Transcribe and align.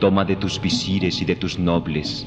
toma 0.00 0.24
de 0.24 0.36
tus 0.36 0.60
visires 0.60 1.20
y 1.20 1.24
de 1.24 1.36
tus 1.36 1.58
nobles 1.58 2.26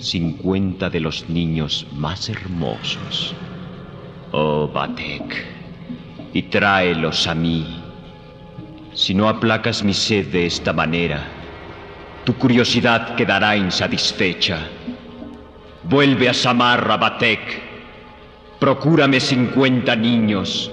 cincuenta 0.00 0.90
de 0.90 1.00
los 1.00 1.28
niños 1.28 1.86
más 1.94 2.28
hermosos. 2.28 3.34
Oh 4.32 4.68
Batek, 4.68 5.46
y 6.32 6.42
tráelos 6.42 7.26
a 7.26 7.34
mí. 7.34 7.82
Si 8.92 9.14
no 9.14 9.28
aplacas 9.28 9.82
mi 9.82 9.94
sed 9.94 10.26
de 10.28 10.46
esta 10.46 10.72
manera, 10.72 11.26
tu 12.24 12.34
curiosidad 12.34 13.14
quedará 13.14 13.56
insatisfecha. 13.56 14.68
Vuelve 15.84 16.28
a 16.28 16.34
Samarra, 16.34 16.96
Batek. 16.96 17.62
Procúrame 18.58 19.20
cincuenta 19.20 19.94
niños. 19.94 20.70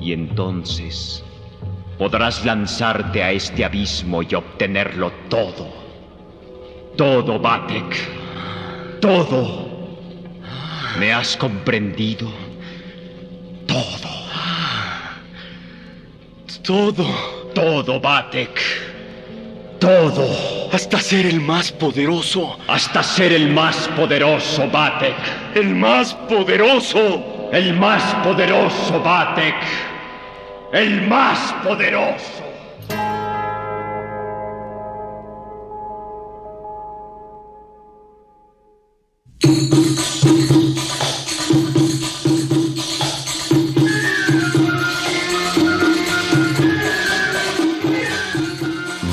Y 0.00 0.12
entonces 0.12 1.24
podrás 1.98 2.44
lanzarte 2.44 3.22
a 3.22 3.32
este 3.32 3.64
abismo 3.64 4.22
y 4.22 4.34
obtenerlo 4.34 5.12
todo. 5.28 5.68
Todo, 6.96 7.38
Batek. 7.38 9.00
Todo. 9.00 9.68
¿Me 10.98 11.12
has 11.12 11.36
comprendido? 11.36 12.30
Todo. 13.66 14.18
Todo. 16.62 17.06
Todo, 17.54 18.00
Batek. 18.00 18.60
Todo. 19.78 20.26
Hasta 20.72 21.00
ser 21.00 21.26
el 21.26 21.40
más 21.40 21.72
poderoso. 21.72 22.58
Hasta 22.68 23.02
ser 23.02 23.32
el 23.32 23.50
más 23.50 23.88
poderoso, 23.96 24.68
Batek. 24.68 25.16
El 25.54 25.74
más 25.74 26.14
poderoso. 26.14 27.50
El 27.52 27.74
más 27.74 28.02
poderoso, 28.24 29.00
Batek. 29.02 29.54
El 30.70 31.08
más 31.08 31.54
poderoso. 31.64 32.44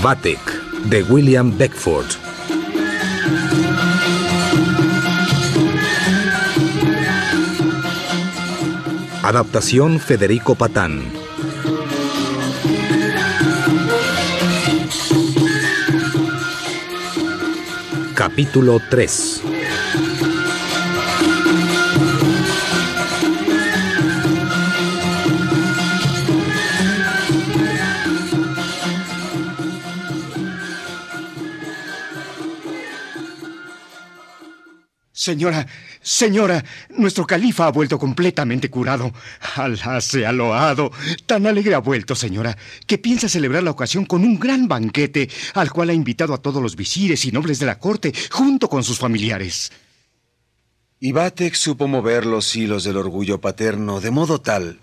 Batek, 0.04 0.40
de 0.90 1.04
William 1.04 1.58
Beckford. 1.58 2.06
Adaptación 9.24 10.02
Federico 10.02 10.56
Patán. 10.56 11.25
Capítulo 18.36 18.82
3 18.82 19.44
Señora, 35.14 35.66
señora, 36.06 36.64
nuestro 36.90 37.26
califa 37.26 37.66
ha 37.66 37.72
vuelto 37.72 37.98
completamente 37.98 38.70
curado. 38.70 39.12
Alá 39.56 40.00
sea 40.00 40.32
loado. 40.32 40.92
Tan 41.26 41.48
alegre 41.48 41.74
ha 41.74 41.80
vuelto, 41.80 42.16
señora, 42.16 42.56
que 42.86 42.98
piensa 42.98 43.28
celebrar 43.28 43.64
la 43.64 43.72
ocasión 43.72 44.06
con 44.06 44.24
un 44.24 44.40
gran 44.40 44.68
banquete 44.68 45.30
al 45.56 45.72
cual 45.72 45.90
ha 45.90 45.94
invitado 45.94 46.34
a 46.34 46.38
todos 46.38 46.62
los 46.62 46.76
visires 46.76 47.26
y 47.26 47.32
nobles 47.32 47.60
de 47.60 47.66
la 47.66 47.80
corte, 47.80 48.14
junto 48.32 48.70
con 48.70 48.84
sus 48.84 49.00
familiares. 49.00 49.72
Y 51.00 51.14
supo 51.54 51.88
mover 51.88 52.26
los 52.26 52.56
hilos 52.56 52.84
del 52.84 52.98
orgullo 52.98 53.42
paterno 53.42 54.00
de 54.00 54.12
modo 54.12 54.40
tal 54.40 54.80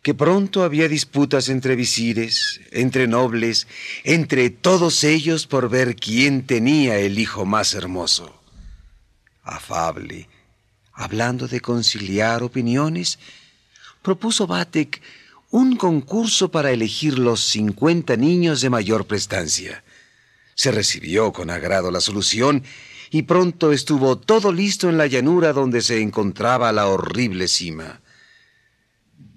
que 0.00 0.14
pronto 0.14 0.62
había 0.62 0.86
disputas 0.88 1.48
entre 1.48 1.74
visires, 1.74 2.60
entre 2.70 3.08
nobles, 3.08 3.66
entre 4.04 4.48
todos 4.48 5.02
ellos 5.02 5.48
por 5.48 5.68
ver 5.68 5.96
quién 5.96 6.46
tenía 6.46 6.98
el 6.98 7.18
hijo 7.18 7.44
más 7.44 7.74
hermoso 7.74 8.38
afable, 9.48 10.28
hablando 10.98 11.46
de 11.46 11.60
conciliar 11.60 12.42
opiniones, 12.42 13.20
propuso 14.02 14.48
Batek 14.48 15.00
un 15.50 15.76
concurso 15.76 16.50
para 16.50 16.72
elegir 16.72 17.18
los 17.18 17.40
50 17.40 18.16
niños 18.16 18.60
de 18.60 18.68
mayor 18.68 19.06
prestancia. 19.06 19.84
Se 20.56 20.72
recibió 20.72 21.32
con 21.32 21.50
agrado 21.50 21.92
la 21.92 22.00
solución 22.00 22.64
y 23.10 23.22
pronto 23.22 23.72
estuvo 23.72 24.18
todo 24.18 24.52
listo 24.52 24.88
en 24.88 24.98
la 24.98 25.06
llanura 25.06 25.52
donde 25.52 25.82
se 25.82 26.02
encontraba 26.02 26.72
la 26.72 26.88
horrible 26.88 27.46
cima. 27.46 28.00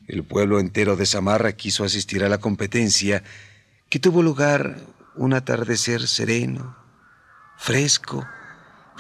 El 0.08 0.24
pueblo 0.24 0.60
entero 0.60 0.96
de 0.96 1.06
Samarra 1.06 1.56
quiso 1.56 1.84
asistir 1.84 2.24
a 2.24 2.30
la 2.30 2.40
competencia, 2.40 3.24
que 3.88 4.00
tuvo 4.00 4.24
lugar 4.24 4.78
un 5.16 5.34
atardecer 5.34 6.08
sereno, 6.08 6.76
fresco, 7.58 8.28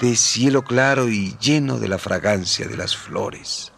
de 0.01 0.15
cielo 0.15 0.63
claro 0.63 1.09
y 1.09 1.37
lleno 1.39 1.77
de 1.77 1.87
la 1.87 1.99
fragancia 1.99 2.67
de 2.67 2.75
las 2.75 2.97
flores. 2.97 3.71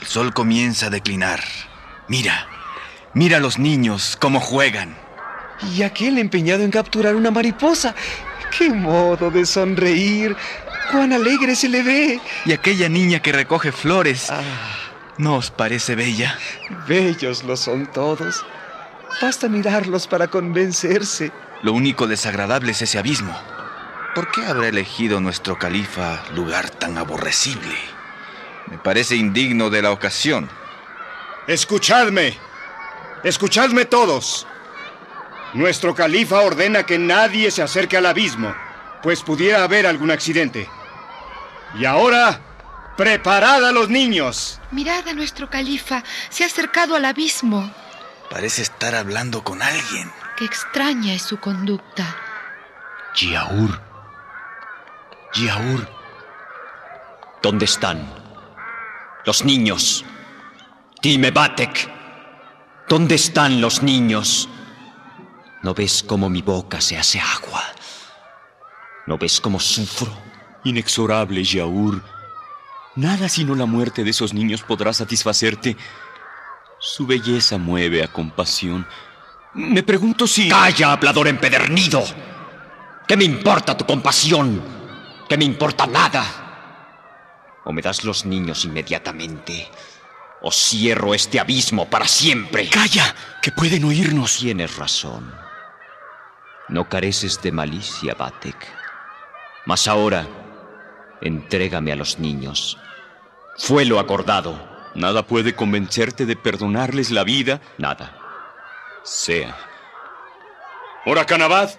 El 0.00 0.06
sol 0.06 0.32
comienza 0.32 0.86
a 0.86 0.90
declinar. 0.90 1.40
Mira, 2.06 2.46
mira 3.14 3.38
a 3.38 3.40
los 3.40 3.58
niños 3.58 4.16
cómo 4.20 4.38
juegan. 4.38 4.96
Y 5.74 5.82
aquel 5.82 6.18
empeñado 6.18 6.62
en 6.62 6.70
capturar 6.70 7.16
una 7.16 7.32
mariposa. 7.32 7.96
¡Qué 8.56 8.70
modo 8.70 9.30
de 9.32 9.44
sonreír! 9.44 10.36
¡Cuán 10.92 11.12
alegre 11.12 11.56
se 11.56 11.68
le 11.68 11.82
ve! 11.82 12.20
Y 12.44 12.52
aquella 12.52 12.88
niña 12.88 13.20
que 13.20 13.32
recoge 13.32 13.72
flores. 13.72 14.30
Ah. 14.30 14.40
¿No 15.18 15.36
os 15.36 15.50
parece 15.50 15.96
bella? 15.96 16.38
Bellos 16.86 17.42
lo 17.42 17.56
son 17.56 17.90
todos. 17.90 18.44
Basta 19.20 19.48
mirarlos 19.48 20.06
para 20.06 20.28
convencerse. 20.28 21.32
Lo 21.62 21.72
único 21.72 22.06
desagradable 22.06 22.70
es 22.70 22.82
ese 22.82 22.98
abismo. 22.98 23.34
¿Por 24.14 24.30
qué 24.30 24.46
habrá 24.46 24.68
elegido 24.68 25.20
nuestro 25.20 25.58
califa 25.58 26.22
lugar 26.34 26.70
tan 26.70 26.98
aborrecible? 26.98 27.76
Me 28.66 28.78
parece 28.78 29.16
indigno 29.16 29.70
de 29.70 29.82
la 29.82 29.90
ocasión. 29.90 30.48
Escuchadme. 31.48 32.38
Escuchadme 33.24 33.86
todos. 33.86 34.46
Nuestro 35.52 35.96
califa 35.96 36.40
ordena 36.42 36.84
que 36.84 36.96
nadie 36.96 37.50
se 37.50 37.62
acerque 37.62 37.96
al 37.96 38.06
abismo, 38.06 38.54
pues 39.02 39.22
pudiera 39.22 39.64
haber 39.64 39.84
algún 39.84 40.12
accidente. 40.12 40.68
Y 41.76 41.84
ahora, 41.84 42.40
preparad 42.96 43.64
a 43.64 43.72
los 43.72 43.88
niños. 43.88 44.60
Mirad 44.70 45.08
a 45.08 45.12
nuestro 45.12 45.50
califa. 45.50 46.04
Se 46.30 46.44
ha 46.44 46.46
acercado 46.46 46.94
al 46.94 47.04
abismo. 47.04 47.68
Parece 48.30 48.62
estar 48.62 48.94
hablando 48.94 49.42
con 49.42 49.60
alguien. 49.60 50.12
Qué 50.36 50.44
extraña 50.44 51.14
es 51.14 51.22
su 51.22 51.38
conducta. 51.38 52.16
Yaur. 53.16 53.93
Yaur. 55.34 55.88
¿Dónde 57.42 57.64
están? 57.64 58.08
Los 59.26 59.44
niños. 59.44 60.04
Dime, 61.02 61.30
Batek. 61.30 61.90
¿Dónde 62.88 63.16
están 63.16 63.60
los 63.60 63.82
niños? 63.82 64.48
¿No 65.62 65.74
ves 65.74 66.04
cómo 66.06 66.30
mi 66.30 66.42
boca 66.42 66.80
se 66.80 66.96
hace 66.96 67.20
agua? 67.20 67.62
¿No 69.06 69.18
ves 69.18 69.40
cómo 69.40 69.58
sufro? 69.58 70.12
Inexorable, 70.64 71.42
Yaur. 71.42 72.02
Nada 72.96 73.28
sino 73.28 73.54
la 73.54 73.66
muerte 73.66 74.04
de 74.04 74.10
esos 74.10 74.32
niños 74.32 74.62
podrá 74.62 74.92
satisfacerte. 74.92 75.76
Su 76.78 77.06
belleza 77.06 77.58
mueve 77.58 78.04
a 78.04 78.08
compasión. 78.08 78.86
Me 79.54 79.82
pregunto 79.82 80.26
si... 80.26 80.48
¡Calla, 80.48 80.92
hablador 80.92 81.26
empedernido! 81.26 82.04
¿Qué 83.08 83.16
me 83.16 83.24
importa 83.24 83.76
tu 83.76 83.84
compasión? 83.84 84.73
Que 85.28 85.36
me 85.36 85.44
importa 85.44 85.86
nada. 85.86 86.24
O 87.64 87.72
me 87.72 87.82
das 87.82 88.04
los 88.04 88.26
niños 88.26 88.64
inmediatamente, 88.64 89.68
o 90.42 90.50
cierro 90.52 91.14
este 91.14 91.40
abismo 91.40 91.88
para 91.88 92.06
siempre. 92.06 92.68
¡Calla! 92.68 93.14
Que 93.40 93.52
pueden 93.52 93.84
oírnos. 93.84 94.38
Tienes 94.38 94.76
razón. 94.76 95.34
No 96.68 96.88
careces 96.88 97.40
de 97.42 97.52
malicia, 97.52 98.14
Batek. 98.14 98.56
Mas 99.66 99.88
ahora, 99.88 100.26
entrégame 101.20 101.92
a 101.92 101.96
los 101.96 102.18
niños. 102.18 102.78
Fue 103.56 103.84
lo 103.84 103.98
acordado. 103.98 104.72
Nada 104.94 105.26
puede 105.26 105.54
convencerte 105.54 106.26
de 106.26 106.36
perdonarles 106.36 107.10
la 107.10 107.24
vida. 107.24 107.60
Nada. 107.78 108.18
Sea. 109.02 109.56
Ora, 111.06 111.26
Canabad, 111.26 111.70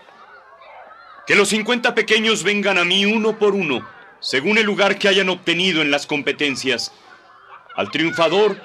que 1.26 1.36
los 1.36 1.50
50 1.50 1.96
pequeños 1.96 2.44
vengan 2.44 2.78
a 2.78 2.86
mí 2.86 3.06
uno 3.06 3.40
por 3.40 3.56
uno, 3.56 3.88
según 4.20 4.58
el 4.58 4.66
lugar 4.66 4.98
que 4.98 5.08
hayan 5.08 5.30
obtenido 5.30 5.82
en 5.82 5.92
las 5.92 6.06
competencias. 6.06 6.92
Al 7.76 7.92
triunfador 7.92 8.58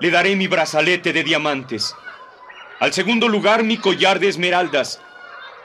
le 0.00 0.10
daré 0.10 0.36
mi 0.36 0.46
brazalete 0.46 1.12
de 1.12 1.24
diamantes. 1.24 1.94
Al 2.80 2.92
segundo 2.92 3.28
lugar 3.28 3.62
mi 3.62 3.76
collar 3.76 4.18
de 4.18 4.28
esmeraldas. 4.28 5.00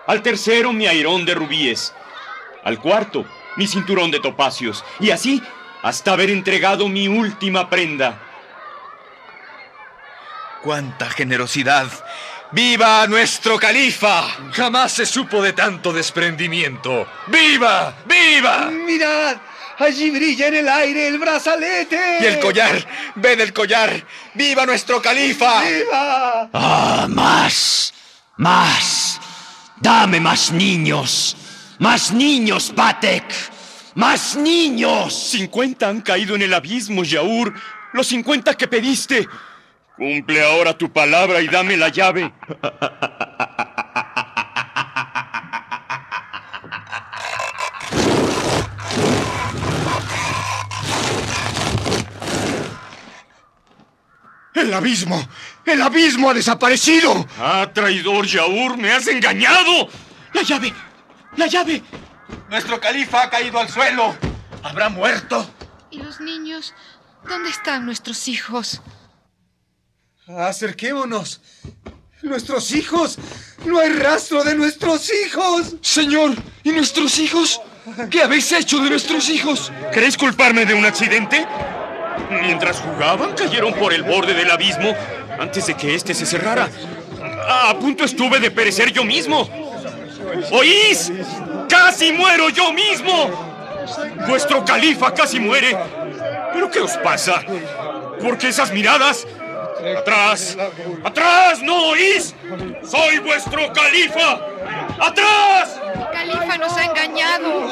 Al 0.05 0.21
tercero, 0.21 0.71
mi 0.71 0.87
airón 0.87 1.25
de 1.25 1.33
rubíes. 1.33 1.93
Al 2.63 2.79
cuarto, 2.79 3.25
mi 3.57 3.67
cinturón 3.67 4.11
de 4.11 4.19
topacios. 4.19 4.85
Y 4.99 5.11
así, 5.11 5.41
hasta 5.81 6.13
haber 6.13 6.29
entregado 6.29 6.87
mi 6.87 7.07
última 7.07 7.69
prenda. 7.69 8.19
¡Cuánta 10.63 11.09
generosidad! 11.09 11.87
¡Viva 12.51 13.05
nuestro 13.07 13.59
califa! 13.59 14.23
Jamás 14.53 14.93
se 14.93 15.05
supo 15.05 15.41
de 15.41 15.51
tanto 15.51 15.91
desprendimiento. 15.91 17.05
¡Viva! 17.27 17.93
¡Viva! 18.05 18.71
¡Mirad! 18.71 19.35
Allí 19.79 20.09
brilla 20.09 20.47
en 20.47 20.55
el 20.55 20.69
aire 20.69 21.07
el 21.07 21.19
brazalete. 21.19 22.19
Y 22.21 22.25
el 22.25 22.39
collar. 22.39 22.87
¡Ven 23.15 23.41
el 23.41 23.51
collar! 23.51 24.03
¡Viva 24.33 24.65
nuestro 24.65 25.01
califa! 25.01 25.61
¡Viva! 25.61 26.49
¡Ah, 26.53 27.07
más! 27.09 27.93
¡Más! 28.37 29.19
¡Dame 29.81 30.19
más 30.19 30.51
niños! 30.51 31.35
¡Más 31.79 32.11
niños, 32.11 32.71
Patek! 32.75 33.25
¡Más 33.95 34.35
niños! 34.35 35.13
50 35.31 35.87
han 35.87 36.01
caído 36.01 36.35
en 36.35 36.43
el 36.43 36.53
abismo, 36.53 37.03
Yaur. 37.03 37.53
Los 37.93 38.07
50 38.07 38.55
que 38.55 38.67
pediste. 38.67 39.27
Cumple 39.97 40.43
ahora 40.43 40.77
tu 40.77 40.93
palabra 40.93 41.41
y 41.41 41.47
dame 41.47 41.75
la 41.75 41.89
llave. 41.89 42.31
¡El 54.53 54.71
abismo! 54.71 55.27
¡El 55.65 55.81
abismo 55.81 56.29
ha 56.29 56.33
desaparecido! 56.35 57.25
¡Ah, 57.39 57.67
traidor 57.73 58.27
Yaur! 58.27 58.77
¡Me 58.77 58.91
has 58.91 59.07
engañado! 59.07 59.89
¡La 60.33 60.43
llave! 60.43 60.73
¡La 61.37 61.47
llave! 61.47 61.81
Nuestro 62.49 62.79
califa 62.79 63.23
ha 63.23 63.29
caído 63.31 63.59
al 63.59 63.69
suelo. 63.69 64.15
¿Habrá 64.61 64.89
muerto? 64.89 65.49
¿Y 65.89 66.03
los 66.03 66.19
niños? 66.19 66.75
¿Dónde 67.27 67.49
están 67.49 67.85
nuestros 67.85 68.27
hijos? 68.27 68.81
Acerquémonos. 70.27 71.39
Nuestros 72.21 72.71
hijos. 72.73 73.17
No 73.65 73.79
hay 73.79 73.89
rastro 73.89 74.43
de 74.43 74.55
nuestros 74.55 75.09
hijos. 75.25 75.75
Señor, 75.81 76.31
¿y 76.63 76.71
nuestros 76.71 77.17
hijos? 77.19 77.61
¿Qué 78.09 78.21
habéis 78.21 78.51
hecho 78.51 78.79
de 78.79 78.89
nuestros 78.89 79.29
hijos? 79.29 79.71
¿Crees 79.93 80.17
culparme 80.17 80.65
de 80.65 80.73
un 80.73 80.85
accidente? 80.85 81.47
Mientras 82.29 82.81
jugaban, 82.81 83.33
cayeron 83.35 83.73
por 83.73 83.93
el 83.93 84.03
borde 84.03 84.33
del 84.33 84.51
abismo 84.51 84.93
antes 85.39 85.67
de 85.67 85.75
que 85.75 85.95
éste 85.95 86.13
se 86.13 86.25
cerrara. 86.25 86.69
A 87.47 87.77
punto 87.79 88.03
estuve 88.03 88.39
de 88.39 88.51
perecer 88.51 88.91
yo 88.91 89.05
mismo. 89.05 89.47
¿Oís? 90.51 91.11
¡Casi 91.69 92.11
muero 92.11 92.49
yo 92.49 92.73
mismo! 92.73 93.85
Vuestro 94.27 94.65
califa 94.65 95.13
casi 95.13 95.39
muere. 95.39 95.77
¿Pero 96.53 96.69
qué 96.69 96.79
os 96.81 96.97
pasa? 96.97 97.41
¿Por 98.19 98.37
qué 98.37 98.49
esas 98.49 98.73
miradas? 98.73 99.25
¡Atrás! 99.97 100.57
¡Atrás! 101.03 101.61
¿No 101.61 101.89
oís? 101.89 102.33
¡Soy 102.83 103.19
vuestro 103.19 103.71
califa! 103.73 104.39
¡Atrás! 104.99 105.79
Califa 106.11 106.57
nos 106.57 106.73
ha 106.75 106.85
engañado. 106.85 107.67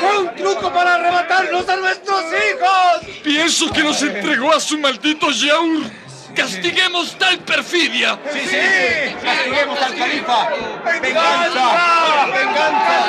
¡Fue 0.00 0.18
un 0.18 0.34
truco 0.34 0.72
para 0.72 0.94
arrebatarnos 0.94 1.68
a 1.68 1.76
nuestros 1.76 2.24
hijos! 2.24 3.22
Pienso 3.22 3.72
que 3.72 3.82
nos 3.82 4.02
entregó 4.02 4.52
a 4.52 4.60
su 4.60 4.78
maldito 4.78 5.30
Yaur. 5.30 6.03
¡Castiguemos 6.34 7.16
tal 7.18 7.38
perfidia! 7.40 8.18
¡Sí, 8.32 8.40
sí! 8.40 9.14
¡Castiguemos 9.22 9.80
al 9.80 9.96
califa! 9.96 10.48
¡Venganza! 11.00 12.26
¡Venganza! 12.26 13.04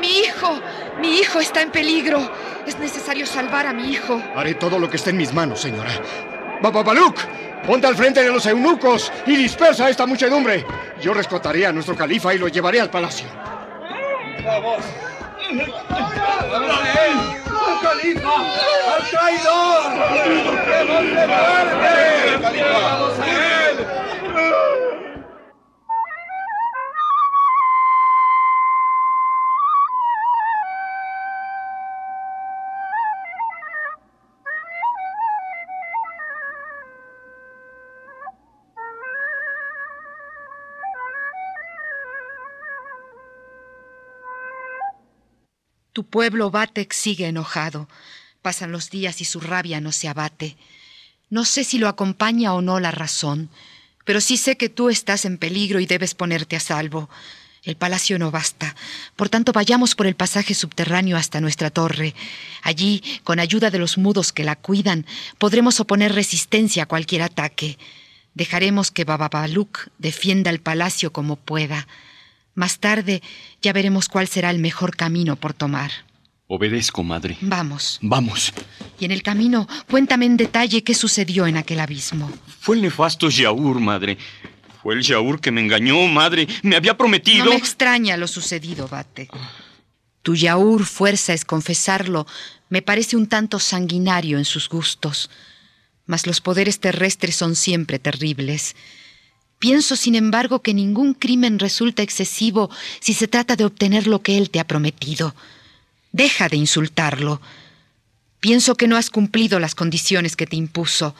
Mi 0.00 0.18
hijo, 0.18 0.60
mi 1.00 1.18
hijo 1.18 1.40
está 1.40 1.62
en 1.62 1.70
peligro. 1.70 2.30
Es 2.66 2.78
necesario 2.78 3.26
salvar 3.26 3.66
a 3.66 3.72
mi 3.72 3.90
hijo. 3.90 4.22
Haré 4.36 4.54
todo 4.54 4.78
lo 4.78 4.88
que 4.88 4.96
esté 4.96 5.10
en 5.10 5.16
mis 5.16 5.32
manos, 5.32 5.60
señora. 5.60 5.90
Bababaluk, 6.60 7.18
ponte 7.66 7.86
al 7.86 7.96
frente 7.96 8.22
de 8.22 8.30
los 8.30 8.46
eunucos 8.46 9.10
y 9.26 9.36
dispersa 9.36 9.86
a 9.86 9.90
esta 9.90 10.06
muchedumbre. 10.06 10.64
Yo 11.00 11.12
rescataré 11.12 11.66
a 11.66 11.72
nuestro 11.72 11.96
califa 11.96 12.32
y 12.34 12.38
lo 12.38 12.48
llevaré 12.48 12.80
al 12.80 12.90
palacio. 12.90 13.26
¡Al 17.66 17.80
califa! 17.80 18.36
¡Al 18.94 19.02
traidor! 19.10 19.92
¡Démosle 20.66 21.26
muerte! 21.26 21.92
¡Vamos 22.42 22.82
a 22.82 22.91
Tu 46.02 46.08
pueblo 46.08 46.50
Batek 46.50 46.92
sigue 46.92 47.28
enojado. 47.28 47.88
Pasan 48.42 48.72
los 48.72 48.90
días 48.90 49.20
y 49.20 49.24
su 49.24 49.38
rabia 49.38 49.80
no 49.80 49.92
se 49.92 50.08
abate. 50.08 50.56
No 51.30 51.44
sé 51.44 51.62
si 51.62 51.78
lo 51.78 51.86
acompaña 51.86 52.54
o 52.54 52.60
no 52.60 52.80
la 52.80 52.90
razón, 52.90 53.50
pero 54.04 54.20
sí 54.20 54.36
sé 54.36 54.56
que 54.56 54.68
tú 54.68 54.90
estás 54.90 55.24
en 55.26 55.38
peligro 55.38 55.78
y 55.78 55.86
debes 55.86 56.14
ponerte 56.14 56.56
a 56.56 56.60
salvo. 56.60 57.08
El 57.62 57.76
palacio 57.76 58.18
no 58.18 58.32
basta. 58.32 58.74
Por 59.14 59.28
tanto, 59.28 59.52
vayamos 59.52 59.94
por 59.94 60.08
el 60.08 60.16
pasaje 60.16 60.54
subterráneo 60.54 61.16
hasta 61.16 61.40
nuestra 61.40 61.70
torre. 61.70 62.16
Allí, 62.62 63.00
con 63.22 63.38
ayuda 63.38 63.70
de 63.70 63.78
los 63.78 63.96
mudos 63.96 64.32
que 64.32 64.42
la 64.42 64.56
cuidan, 64.56 65.06
podremos 65.38 65.78
oponer 65.78 66.16
resistencia 66.16 66.82
a 66.82 66.86
cualquier 66.86 67.22
ataque. 67.22 67.78
Dejaremos 68.34 68.90
que 68.90 69.04
Bababaluk 69.04 69.86
defienda 69.98 70.50
el 70.50 70.58
palacio 70.60 71.12
como 71.12 71.36
pueda. 71.36 71.86
Más 72.54 72.78
tarde 72.78 73.22
ya 73.60 73.72
veremos 73.72 74.08
cuál 74.08 74.28
será 74.28 74.50
el 74.50 74.58
mejor 74.58 74.96
camino 74.96 75.36
por 75.36 75.54
tomar. 75.54 75.90
Obedezco, 76.46 77.02
madre. 77.02 77.38
Vamos. 77.40 77.98
Vamos. 78.02 78.52
Y 78.98 79.06
en 79.06 79.10
el 79.10 79.22
camino, 79.22 79.66
cuéntame 79.90 80.26
en 80.26 80.36
detalle 80.36 80.84
qué 80.84 80.94
sucedió 80.94 81.46
en 81.46 81.56
aquel 81.56 81.80
abismo. 81.80 82.30
Fue 82.60 82.76
el 82.76 82.82
nefasto 82.82 83.30
Yaur, 83.30 83.80
madre. 83.80 84.18
Fue 84.82 84.94
el 84.94 85.02
Yaur 85.02 85.40
que 85.40 85.50
me 85.50 85.62
engañó, 85.62 86.06
madre. 86.08 86.46
Me 86.62 86.76
había 86.76 86.96
prometido. 86.96 87.46
No 87.46 87.52
me 87.52 87.56
extraña 87.56 88.16
lo 88.16 88.26
sucedido, 88.26 88.86
Bate. 88.86 89.28
Tu 90.22 90.34
Yaur, 90.34 90.84
fuerza 90.84 91.32
es 91.32 91.44
confesarlo, 91.44 92.26
me 92.68 92.82
parece 92.82 93.16
un 93.16 93.26
tanto 93.26 93.58
sanguinario 93.58 94.38
en 94.38 94.44
sus 94.44 94.68
gustos. 94.68 95.30
Mas 96.06 96.26
los 96.26 96.40
poderes 96.40 96.80
terrestres 96.80 97.36
son 97.36 97.56
siempre 97.56 97.98
terribles. 97.98 98.76
Pienso, 99.62 99.94
sin 99.94 100.16
embargo, 100.16 100.60
que 100.60 100.74
ningún 100.74 101.14
crimen 101.14 101.60
resulta 101.60 102.02
excesivo 102.02 102.68
si 102.98 103.14
se 103.14 103.28
trata 103.28 103.54
de 103.54 103.64
obtener 103.64 104.08
lo 104.08 104.20
que 104.20 104.36
él 104.36 104.50
te 104.50 104.58
ha 104.58 104.66
prometido. 104.66 105.36
Deja 106.10 106.48
de 106.48 106.56
insultarlo. 106.56 107.40
Pienso 108.40 108.74
que 108.74 108.88
no 108.88 108.96
has 108.96 109.08
cumplido 109.08 109.60
las 109.60 109.76
condiciones 109.76 110.34
que 110.34 110.48
te 110.48 110.56
impuso. 110.56 111.14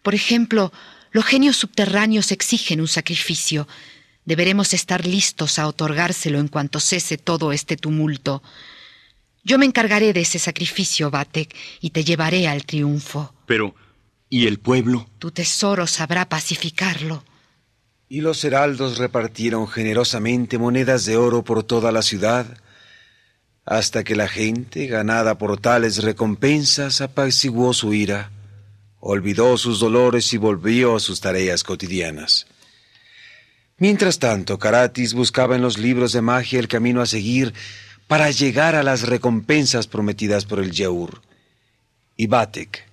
Por 0.00 0.14
ejemplo, 0.14 0.72
los 1.12 1.26
genios 1.26 1.58
subterráneos 1.58 2.32
exigen 2.32 2.80
un 2.80 2.88
sacrificio. 2.88 3.68
Deberemos 4.24 4.72
estar 4.72 5.04
listos 5.04 5.58
a 5.58 5.66
otorgárselo 5.66 6.38
en 6.38 6.48
cuanto 6.48 6.80
cese 6.80 7.18
todo 7.18 7.52
este 7.52 7.76
tumulto. 7.76 8.42
Yo 9.44 9.58
me 9.58 9.66
encargaré 9.66 10.14
de 10.14 10.22
ese 10.22 10.38
sacrificio, 10.38 11.10
Batek, 11.10 11.54
y 11.82 11.90
te 11.90 12.02
llevaré 12.02 12.48
al 12.48 12.64
triunfo. 12.64 13.34
Pero, 13.44 13.74
¿y 14.30 14.46
el 14.46 14.58
pueblo? 14.58 15.06
Tu 15.18 15.32
tesoro 15.32 15.86
sabrá 15.86 16.30
pacificarlo. 16.30 17.24
Y 18.08 18.22
los 18.22 18.42
heraldos 18.44 18.98
repartieron 18.98 19.68
generosamente 19.68 20.58
monedas 20.58 21.04
de 21.04 21.16
oro 21.16 21.44
por 21.44 21.62
toda 21.62 21.92
la 21.92 22.02
ciudad, 22.02 22.46
hasta 23.66 24.02
que 24.02 24.16
la 24.16 24.28
gente, 24.28 24.86
ganada 24.86 25.36
por 25.36 25.60
tales 25.60 26.02
recompensas, 26.02 27.02
apaciguó 27.02 27.74
su 27.74 27.92
ira, 27.92 28.30
olvidó 28.98 29.58
sus 29.58 29.80
dolores 29.80 30.32
y 30.32 30.38
volvió 30.38 30.96
a 30.96 31.00
sus 31.00 31.20
tareas 31.20 31.64
cotidianas. 31.64 32.46
Mientras 33.76 34.18
tanto, 34.18 34.58
Caratis 34.58 35.14
buscaba 35.14 35.54
en 35.54 35.62
los 35.62 35.78
libros 35.78 36.12
de 36.12 36.22
magia 36.22 36.58
el 36.58 36.66
camino 36.66 37.02
a 37.02 37.06
seguir 37.06 37.52
para 38.08 38.30
llegar 38.30 38.74
a 38.74 38.82
las 38.82 39.02
recompensas 39.02 39.86
prometidas 39.86 40.46
por 40.46 40.60
el 40.60 40.72
Yaur. 40.72 41.20
Y 42.16 42.26
Batek, 42.26 42.90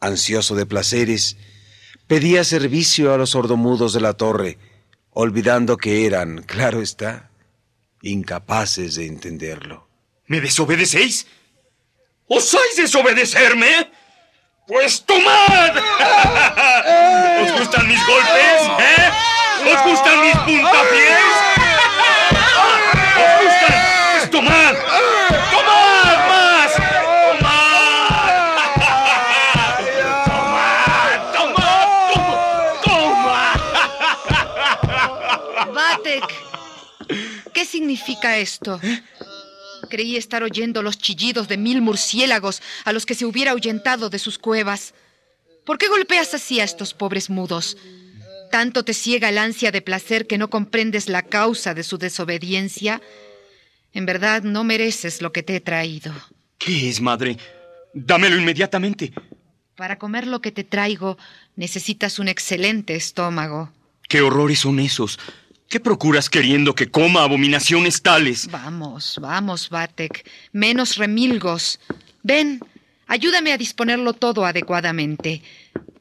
ansioso 0.00 0.56
de 0.56 0.66
placeres, 0.66 1.36
pedía 2.06 2.44
servicio 2.44 3.12
a 3.12 3.18
los 3.18 3.30
sordomudos 3.30 3.92
de 3.92 4.00
la 4.00 4.12
torre, 4.14 4.58
olvidando 5.10 5.76
que 5.76 6.06
eran, 6.06 6.42
claro 6.42 6.82
está, 6.82 7.30
incapaces 8.02 8.96
de 8.96 9.06
entenderlo. 9.06 9.88
¿Me 10.26 10.40
desobedecéis? 10.40 11.26
¿Osáis 12.26 12.76
desobedecerme? 12.76 13.90
¡Pues 14.66 15.04
tomad! 15.04 15.76
¿Os 17.42 17.52
gustan 17.58 17.86
mis 17.86 18.00
golpes? 18.06 18.62
¿Eh? 18.78 19.10
¿Os 19.74 19.84
gustan 19.84 20.20
mis 20.22 20.36
puntapiés? 20.36 21.18
¿Os 23.16 23.44
gustan? 23.44 23.74
Pues 24.18 24.30
tomad. 24.30 24.74
¡Tomad 24.74 25.33
significa 37.96 38.38
esto? 38.38 38.80
Creí 39.88 40.16
estar 40.16 40.42
oyendo 40.42 40.82
los 40.82 40.98
chillidos 40.98 41.46
de 41.46 41.56
mil 41.56 41.80
murciélagos 41.80 42.60
a 42.84 42.92
los 42.92 43.06
que 43.06 43.14
se 43.14 43.24
hubiera 43.24 43.52
ahuyentado 43.52 44.10
de 44.10 44.18
sus 44.18 44.38
cuevas. 44.38 44.94
¿Por 45.64 45.78
qué 45.78 45.88
golpeas 45.88 46.34
así 46.34 46.60
a 46.60 46.64
estos 46.64 46.92
pobres 46.92 47.30
mudos? 47.30 47.76
¿Tanto 48.50 48.84
te 48.84 48.94
ciega 48.94 49.28
el 49.28 49.38
ansia 49.38 49.70
de 49.70 49.82
placer 49.82 50.26
que 50.26 50.38
no 50.38 50.50
comprendes 50.50 51.08
la 51.08 51.22
causa 51.22 51.74
de 51.74 51.82
su 51.82 51.98
desobediencia? 51.98 53.00
En 53.92 54.06
verdad 54.06 54.42
no 54.42 54.64
mereces 54.64 55.22
lo 55.22 55.32
que 55.32 55.42
te 55.42 55.56
he 55.56 55.60
traído. 55.60 56.12
¿Qué 56.58 56.88
es, 56.88 57.00
madre? 57.00 57.36
Dámelo 57.92 58.36
inmediatamente. 58.36 59.12
Para 59.76 59.98
comer 59.98 60.26
lo 60.26 60.40
que 60.40 60.50
te 60.50 60.64
traigo 60.64 61.16
necesitas 61.56 62.18
un 62.18 62.28
excelente 62.28 62.96
estómago. 62.96 63.72
¿Qué 64.08 64.20
horrores 64.20 64.60
son 64.60 64.80
esos? 64.80 65.18
¿Qué 65.68 65.80
procuras 65.80 66.30
queriendo 66.30 66.74
que 66.74 66.90
coma 66.90 67.22
abominaciones 67.24 68.02
tales? 68.02 68.48
Vamos, 68.50 69.18
vamos, 69.20 69.70
Vatek. 69.70 70.28
Menos 70.52 70.96
remilgos. 70.96 71.80
Ven, 72.22 72.60
ayúdame 73.06 73.52
a 73.52 73.58
disponerlo 73.58 74.12
todo 74.12 74.44
adecuadamente. 74.44 75.42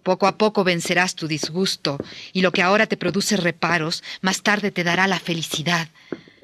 Poco 0.04 0.28
a 0.28 0.38
poco 0.38 0.64
vencerás 0.64 1.16
tu 1.16 1.28
disgusto, 1.28 1.98
y 2.34 2.42
lo 2.42 2.52
que 2.52 2.62
ahora 2.62 2.88
te 2.88 2.98
produce 2.98 3.38
reparos, 3.38 4.04
más 4.22 4.42
tarde 4.42 4.70
te 4.70 4.84
dará 4.84 5.08
la 5.08 5.20
felicidad. 5.20 5.88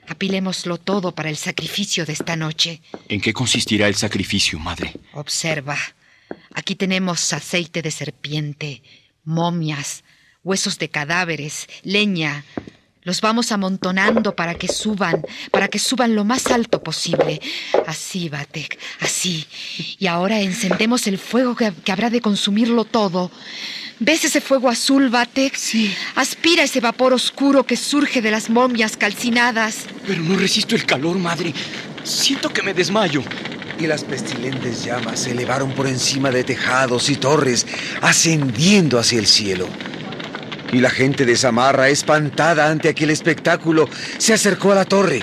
Apilémoslo 0.07 0.77
todo 0.77 1.13
para 1.13 1.29
el 1.29 1.37
sacrificio 1.37 2.05
de 2.05 2.13
esta 2.13 2.35
noche. 2.35 2.81
¿En 3.09 3.21
qué 3.21 3.33
consistirá 3.33 3.87
el 3.87 3.95
sacrificio, 3.95 4.57
madre? 4.57 4.93
Observa. 5.13 5.77
Aquí 6.53 6.75
tenemos 6.75 7.31
aceite 7.33 7.81
de 7.81 7.91
serpiente, 7.91 8.81
momias, 9.23 10.03
huesos 10.43 10.79
de 10.79 10.89
cadáveres, 10.89 11.67
leña. 11.83 12.43
Los 13.09 13.21
vamos 13.21 13.51
amontonando 13.51 14.35
para 14.35 14.53
que 14.53 14.67
suban, 14.67 15.25
para 15.49 15.67
que 15.67 15.79
suban 15.79 16.13
lo 16.13 16.25
más 16.25 16.45
alto 16.51 16.83
posible. 16.83 17.41
Así, 17.87 18.29
Batek, 18.29 18.77
así. 18.99 19.47
Y 19.97 20.05
ahora 20.05 20.39
encendemos 20.41 21.07
el 21.07 21.17
fuego 21.17 21.55
que, 21.55 21.73
que 21.83 21.91
habrá 21.91 22.11
de 22.11 22.21
consumirlo 22.21 22.85
todo. 22.85 23.31
¿Ves 23.97 24.25
ese 24.25 24.41
fuego 24.41 24.69
azul, 24.69 25.09
Batek? 25.09 25.55
Sí. 25.55 25.91
Aspira 26.13 26.61
ese 26.61 26.81
vapor 26.81 27.13
oscuro 27.13 27.65
que 27.65 27.77
surge 27.77 28.21
de 28.21 28.29
las 28.29 28.51
momias 28.51 28.95
calcinadas. 28.95 29.87
Pero 30.05 30.21
no 30.21 30.37
resisto 30.37 30.75
el 30.75 30.85
calor, 30.85 31.17
madre. 31.17 31.51
Siento 32.03 32.53
que 32.53 32.61
me 32.61 32.75
desmayo. 32.75 33.23
Y 33.79 33.87
las 33.87 34.03
pestilentes 34.03 34.85
llamas 34.85 35.21
se 35.21 35.31
elevaron 35.31 35.71
por 35.71 35.87
encima 35.87 36.29
de 36.29 36.43
tejados 36.43 37.09
y 37.09 37.15
torres, 37.15 37.65
ascendiendo 38.01 38.99
hacia 38.99 39.17
el 39.17 39.25
cielo. 39.25 39.67
Y 40.71 40.79
la 40.79 40.89
gente 40.89 41.25
de 41.25 41.35
Samarra, 41.35 41.89
espantada 41.89 42.69
ante 42.69 42.89
aquel 42.89 43.09
espectáculo, 43.09 43.89
se 44.17 44.33
acercó 44.33 44.71
a 44.71 44.75
la 44.75 44.85
torre 44.85 45.21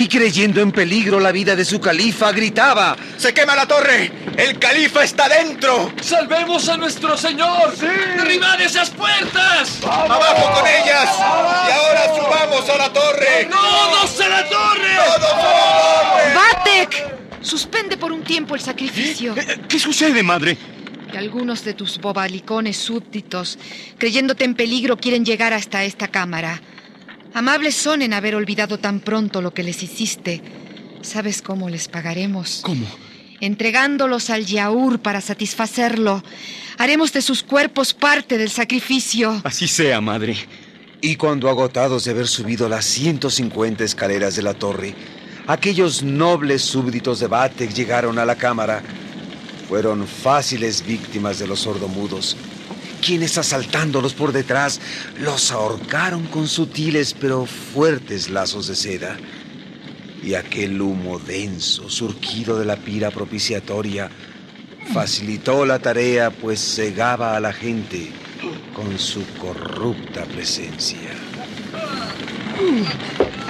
y 0.00 0.08
creyendo 0.08 0.62
en 0.62 0.72
peligro 0.72 1.20
la 1.20 1.30
vida 1.30 1.54
de 1.54 1.62
su 1.62 1.78
califa, 1.78 2.32
gritaba, 2.32 2.96
¡Se 3.18 3.34
quema 3.34 3.54
la 3.54 3.66
torre! 3.66 4.10
¡El 4.34 4.58
califa 4.58 5.04
está 5.04 5.28
dentro! 5.28 5.92
¡Salvemos 6.00 6.70
a 6.70 6.78
nuestro 6.78 7.18
señor! 7.18 7.76
¡Derribad 7.76 8.58
esas 8.62 8.88
puertas! 8.88 9.78
¡Abajo 9.84 10.58
con 10.58 10.66
ellas! 10.66 11.10
¡Y 11.18 11.70
ahora 11.70 12.16
subamos 12.16 12.70
a 12.70 12.76
la 12.78 12.90
torre! 12.90 13.48
¡Todos 13.50 14.20
a 14.22 14.28
la 14.30 14.48
torre! 14.48 14.96
¡Todos 14.96 15.32
a 15.32 15.42
la 15.42 16.10
torre! 16.22 16.34
¡Batek! 16.34 17.20
Suspende 17.42 17.98
por 17.98 18.10
un 18.10 18.22
tiempo 18.22 18.54
el 18.54 18.62
sacrificio. 18.62 19.34
¿Qué 19.68 19.78
sucede, 19.78 20.22
madre? 20.22 20.56
Que 21.10 21.18
algunos 21.18 21.64
de 21.64 21.74
tus 21.74 21.98
bobalicones 21.98 22.76
súbditos, 22.76 23.58
creyéndote 23.98 24.44
en 24.44 24.54
peligro, 24.54 24.96
quieren 24.96 25.24
llegar 25.24 25.52
hasta 25.52 25.84
esta 25.84 26.08
cámara. 26.08 26.62
Amables 27.34 27.74
son 27.74 28.02
en 28.02 28.12
haber 28.12 28.34
olvidado 28.34 28.78
tan 28.78 29.00
pronto 29.00 29.42
lo 29.42 29.52
que 29.52 29.62
les 29.62 29.82
hiciste. 29.82 30.42
¿Sabes 31.02 31.42
cómo 31.42 31.68
les 31.68 31.88
pagaremos? 31.88 32.60
¿Cómo? 32.62 32.86
Entregándolos 33.40 34.30
al 34.30 34.44
Yaur 34.44 35.00
para 35.00 35.20
satisfacerlo. 35.20 36.22
Haremos 36.78 37.12
de 37.12 37.22
sus 37.22 37.42
cuerpos 37.42 37.94
parte 37.94 38.36
del 38.36 38.50
sacrificio. 38.50 39.40
Así 39.44 39.66
sea, 39.66 40.00
madre. 40.00 40.36
Y 41.00 41.16
cuando 41.16 41.48
agotados 41.48 42.04
de 42.04 42.10
haber 42.10 42.28
subido 42.28 42.68
las 42.68 42.84
150 42.84 43.84
escaleras 43.84 44.36
de 44.36 44.42
la 44.42 44.54
torre, 44.54 44.94
aquellos 45.46 46.02
nobles 46.02 46.62
súbditos 46.62 47.20
de 47.20 47.26
Batek 47.26 47.72
llegaron 47.72 48.18
a 48.18 48.26
la 48.26 48.36
cámara, 48.36 48.82
fueron 49.70 50.04
fáciles 50.08 50.84
víctimas 50.84 51.38
de 51.38 51.46
los 51.46 51.60
sordomudos, 51.60 52.36
quienes 53.06 53.38
asaltándolos 53.38 54.14
por 54.14 54.32
detrás 54.32 54.80
los 55.20 55.52
ahorcaron 55.52 56.26
con 56.26 56.48
sutiles 56.48 57.14
pero 57.14 57.46
fuertes 57.46 58.30
lazos 58.30 58.66
de 58.66 58.74
seda. 58.74 59.16
Y 60.24 60.34
aquel 60.34 60.82
humo 60.82 61.20
denso 61.20 61.88
surgido 61.88 62.58
de 62.58 62.64
la 62.64 62.78
pira 62.78 63.12
propiciatoria 63.12 64.10
facilitó 64.92 65.64
la 65.64 65.78
tarea 65.78 66.32
pues 66.32 66.58
cegaba 66.74 67.36
a 67.36 67.40
la 67.40 67.52
gente 67.52 68.10
con 68.74 68.98
su 68.98 69.24
corrupta 69.38 70.24
presencia. 70.24 71.10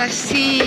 Así, 0.01 0.63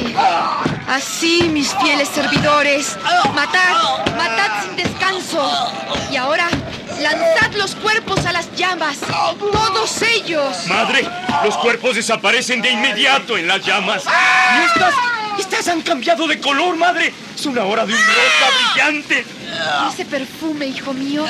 así, 0.87 1.49
mis 1.51 1.73
fieles 1.81 2.07
servidores. 2.07 2.95
Matad, 3.33 4.05
matad 4.15 4.63
sin 4.63 4.75
descanso. 4.75 5.73
Y 6.11 6.17
ahora, 6.17 6.49
lanzad 7.01 7.51
los 7.55 7.73
cuerpos 7.73 8.23
a 8.27 8.31
las 8.31 8.55
llamas. 8.55 8.99
Todos 9.39 10.01
ellos. 10.03 10.67
Madre, 10.67 11.07
los 11.43 11.57
cuerpos 11.57 11.95
desaparecen 11.95 12.61
de 12.61 12.73
inmediato 12.73 13.35
en 13.35 13.47
las 13.47 13.65
llamas. 13.65 14.03
Y 14.05 14.65
estas, 14.65 14.93
estas 15.39 15.67
han 15.67 15.81
cambiado 15.81 16.27
de 16.27 16.39
color, 16.39 16.75
madre. 16.75 17.11
Es 17.35 17.47
una 17.47 17.63
hora 17.63 17.87
de 17.87 17.93
un 17.93 17.99
rosa 17.99 18.73
brillante. 18.75 19.25
¿Y 19.53 19.93
ese 19.93 20.05
perfume, 20.05 20.67
hijo 20.67 20.93
mío? 20.93 21.25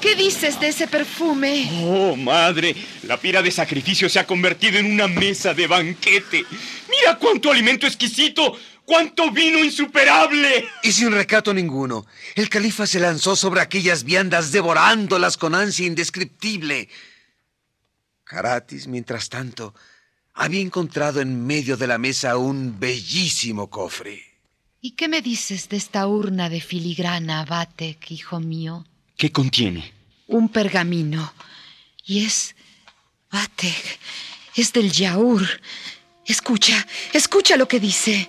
¿Qué 0.00 0.14
dices 0.14 0.58
de 0.58 0.68
ese 0.68 0.86
perfume? 0.86 1.68
Oh, 1.82 2.16
madre, 2.16 2.74
la 3.02 3.18
pira 3.18 3.42
de 3.42 3.50
sacrificio 3.50 4.08
se 4.08 4.18
ha 4.18 4.26
convertido 4.26 4.78
en 4.78 4.90
una 4.90 5.06
mesa 5.06 5.52
de 5.52 5.66
banquete. 5.66 6.46
Mira 7.00 7.18
cuánto 7.18 7.50
alimento 7.50 7.86
exquisito, 7.86 8.56
cuánto 8.84 9.30
vino 9.30 9.58
insuperable. 9.62 10.68
Y 10.82 10.92
sin 10.92 11.12
recato 11.12 11.52
ninguno, 11.52 12.06
el 12.34 12.48
califa 12.48 12.86
se 12.86 13.00
lanzó 13.00 13.36
sobre 13.36 13.60
aquellas 13.60 14.04
viandas 14.04 14.52
devorándolas 14.52 15.36
con 15.36 15.54
ansia 15.54 15.86
indescriptible. 15.86 16.88
Caratis, 18.24 18.86
mientras 18.86 19.28
tanto, 19.28 19.74
había 20.34 20.60
encontrado 20.60 21.20
en 21.20 21.46
medio 21.46 21.76
de 21.76 21.86
la 21.86 21.98
mesa 21.98 22.36
un 22.36 22.78
bellísimo 22.78 23.68
cofre. 23.68 24.22
¿Y 24.80 24.92
qué 24.92 25.08
me 25.08 25.22
dices 25.22 25.68
de 25.68 25.76
esta 25.76 26.06
urna 26.06 26.48
de 26.48 26.60
filigrana, 26.60 27.44
Batek, 27.44 28.10
hijo 28.10 28.40
mío? 28.40 28.86
¿Qué 29.16 29.32
contiene? 29.32 29.92
Un 30.28 30.48
pergamino. 30.48 31.32
Y 32.04 32.24
es... 32.24 32.54
Batek, 33.32 33.98
es 34.54 34.72
del 34.72 34.92
Yaur. 34.92 35.44
Escucha, 36.26 36.86
escucha 37.12 37.56
lo 37.56 37.68
que 37.68 37.78
dice. 37.78 38.28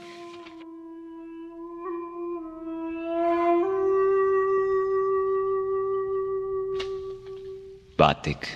Batek, 7.97 8.47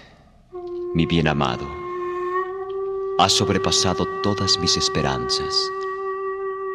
mi 0.93 1.07
bien 1.07 1.27
amado, 1.27 1.67
has 3.17 3.33
sobrepasado 3.33 4.05
todas 4.21 4.60
mis 4.60 4.77
esperanzas. 4.77 5.71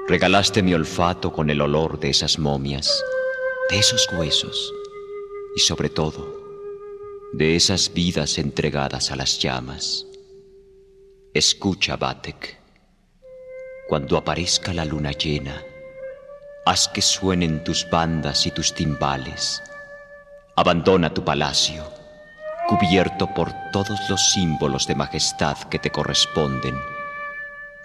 Regalaste 0.09 0.63
mi 0.63 0.75
olfato 0.75 1.33
con 1.33 1.51
el 1.51 1.61
olor 1.61 2.01
de 2.01 2.11
esas 2.11 2.37
momias, 2.39 2.91
de 3.71 3.79
esos 3.79 4.09
huesos 4.13 4.75
y 5.55 5.61
sobre 5.61 5.89
todo 5.89 6.37
de 7.33 7.55
esas 7.55 7.93
vidas 7.93 8.39
entregadas 8.39 9.13
a 9.13 9.17
las 9.17 9.39
llamas. 9.39 10.07
Escucha, 11.37 11.97
Batek. 11.97 12.57
Cuando 13.91 14.17
aparezca 14.17 14.73
la 14.73 14.87
luna 14.87 15.11
llena, 15.11 15.63
haz 16.65 16.89
que 16.89 17.03
suenen 17.03 17.63
tus 17.63 17.87
bandas 17.91 18.47
y 18.47 18.51
tus 18.53 18.73
timbales. 18.73 19.63
Abandona 20.57 21.13
tu 21.13 21.23
palacio, 21.23 21.93
cubierto 22.67 23.35
por 23.35 23.53
todos 23.71 24.01
los 24.09 24.33
símbolos 24.33 24.87
de 24.87 24.95
majestad 24.95 25.59
que 25.65 25.79
te 25.79 25.91
corresponden, 25.91 26.75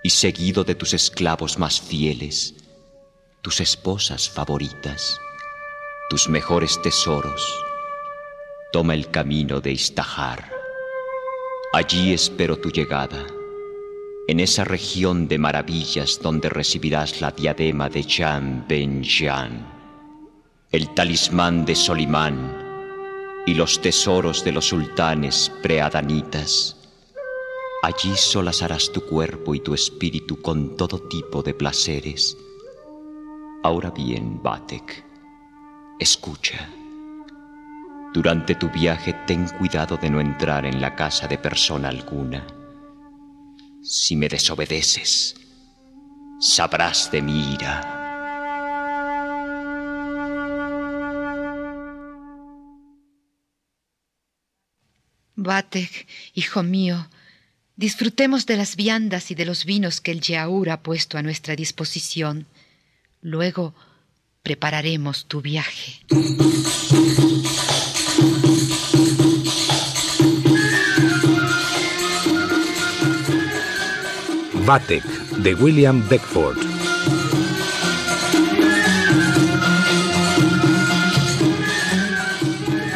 y 0.02 0.12
seguido 0.12 0.64
de 0.64 0.76
tus 0.76 0.94
esclavos 0.94 1.60
más 1.60 1.82
fieles, 1.82 2.56
tus 3.42 3.60
esposas 3.60 4.30
favoritas, 4.30 5.20
tus 6.10 6.30
mejores 6.30 6.82
tesoros. 6.82 7.46
Toma 8.72 8.94
el 8.94 9.12
camino 9.12 9.60
de 9.60 9.74
Istahar. 9.74 10.54
Allí 11.74 12.14
espero 12.14 12.58
tu 12.58 12.70
llegada 12.70 13.26
en 14.28 14.40
esa 14.40 14.64
región 14.64 15.28
de 15.28 15.38
maravillas 15.38 16.20
donde 16.22 16.50
recibirás 16.50 17.22
la 17.22 17.32
diadema 17.32 17.90
de 17.90 18.04
Jan 18.04 18.66
Ben 18.68 19.04
Jan, 19.04 19.66
el 20.72 20.94
talismán 20.94 21.66
de 21.66 21.76
Solimán 21.76 22.62
y 23.46 23.54
los 23.56 23.82
tesoros 23.82 24.44
de 24.44 24.52
los 24.52 24.68
sultanes 24.68 25.52
preadanitas. 25.62 26.78
Allí 27.84 28.16
solazarás 28.16 28.92
tu 28.92 29.02
cuerpo 29.02 29.56
y 29.56 29.60
tu 29.60 29.74
espíritu 29.74 30.40
con 30.42 30.78
todo 30.78 31.00
tipo 31.00 31.42
de 31.42 31.56
placeres. 31.56 32.38
Ahora 33.64 33.90
bien, 33.90 34.42
Batek, 34.42 35.04
escucha. 36.00 36.70
Durante 38.14 38.56
tu 38.56 38.70
viaje 38.70 39.14
ten 39.26 39.48
cuidado 39.58 39.98
de 39.98 40.10
no 40.10 40.22
entrar 40.22 40.66
en 40.66 40.80
la 40.80 40.96
casa 40.96 41.28
de 41.28 41.38
persona 41.38 41.90
alguna. 41.90 42.61
Si 43.94 44.16
me 44.16 44.30
desobedeces, 44.30 45.36
sabrás 46.40 47.12
de 47.12 47.22
mi 47.22 47.56
ira. 47.56 47.74
Batek, 55.36 56.08
hijo 56.36 56.64
mío, 56.64 57.10
disfrutemos 57.76 58.46
de 58.46 58.56
las 58.56 58.78
viandas 58.78 59.30
y 59.30 59.36
de 59.36 59.44
los 59.44 59.66
vinos 59.66 60.00
que 60.00 60.12
el 60.14 60.22
Yaur 60.22 60.70
ha 60.70 60.82
puesto 60.84 61.18
a 61.18 61.22
nuestra 61.22 61.58
disposición. 61.58 62.48
Luego 63.20 63.76
prepararemos 64.42 65.26
tu 65.26 65.42
viaje. 65.42 66.00
Batek 74.72 75.04
de 75.44 75.54
William 75.54 76.02
Beckford. 76.08 76.58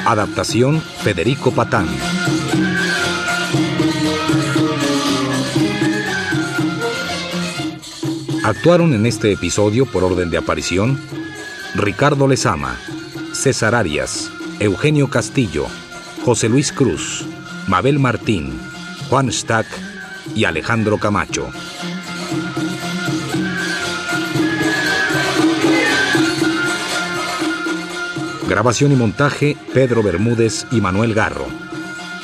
Adaptación 0.06 0.80
Federico 0.80 1.52
Patán. 1.52 1.90
Actuaron 8.46 8.94
en 8.94 9.06
este 9.06 9.34
episodio 9.34 9.86
por 9.86 10.06
orden 10.06 10.30
de 10.30 10.38
aparición 10.38 10.98
Ricardo 11.74 12.30
Lezama, 12.30 12.78
César 13.34 13.76
Arias, 13.76 14.32
Eugenio 14.62 15.10
Castillo, 15.10 15.66
José 16.24 16.48
Luis 16.48 16.72
Cruz, 16.72 17.26
Mabel 17.68 18.00
Martín, 18.00 18.58
Juan 19.10 19.30
Stack 19.30 19.85
y 20.36 20.46
Alejandro 20.46 20.98
Camacho. 21.00 21.50
Grabación 28.48 28.92
y 28.92 28.96
montaje 28.96 29.58
Pedro 29.74 30.04
Bermúdez 30.04 30.68
y 30.72 30.80
Manuel 30.80 31.16
Garro. 31.16 31.48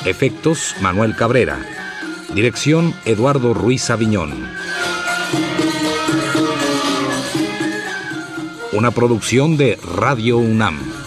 Efectos 0.05 0.75
Manuel 0.81 1.15
Cabrera. 1.15 1.59
Dirección 2.35 2.93
Eduardo 3.05 3.53
Ruiz 3.53 3.89
Aviñón. 3.89 4.31
Una 8.73 8.91
producción 8.91 9.57
de 9.57 9.79
Radio 9.83 10.37
UNAM. 10.37 11.00